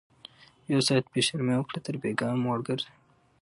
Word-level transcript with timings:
ـ 0.35 0.71
يو 0.71 0.79
ساعت 0.87 1.05
بې 1.11 1.21
شرمي 1.27 1.55
وکړه 1.57 1.79
تر 1.85 1.95
بيګاه 2.01 2.35
موړ 2.43 2.59
ګرځه 2.67 2.89